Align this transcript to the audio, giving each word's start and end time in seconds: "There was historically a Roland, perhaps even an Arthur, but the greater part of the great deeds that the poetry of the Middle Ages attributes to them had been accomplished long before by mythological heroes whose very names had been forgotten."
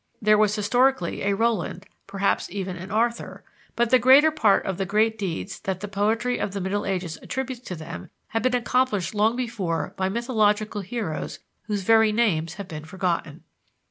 "There 0.19 0.35
was 0.39 0.55
historically 0.55 1.21
a 1.21 1.35
Roland, 1.35 1.85
perhaps 2.07 2.49
even 2.49 2.75
an 2.75 2.89
Arthur, 2.89 3.43
but 3.75 3.91
the 3.91 3.99
greater 3.99 4.31
part 4.31 4.65
of 4.65 4.79
the 4.79 4.85
great 4.87 5.15
deeds 5.15 5.59
that 5.59 5.79
the 5.81 5.87
poetry 5.87 6.39
of 6.39 6.53
the 6.53 6.59
Middle 6.59 6.87
Ages 6.87 7.19
attributes 7.21 7.61
to 7.67 7.75
them 7.75 8.09
had 8.29 8.41
been 8.41 8.55
accomplished 8.55 9.13
long 9.13 9.35
before 9.35 9.93
by 9.97 10.09
mythological 10.09 10.81
heroes 10.81 11.37
whose 11.65 11.83
very 11.83 12.11
names 12.11 12.55
had 12.55 12.67
been 12.67 12.83
forgotten." 12.85 13.43